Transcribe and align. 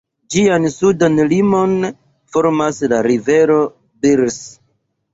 Ĝian 0.35 0.63
sudan 0.75 1.19
limon 1.33 1.77
formas 2.33 2.83
la 2.95 3.05
rivero 3.13 3.63
Birs. 4.09 4.45